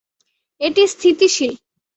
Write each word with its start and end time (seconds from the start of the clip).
এটি 0.61 0.83
স্থিতিশীল। 0.87 1.53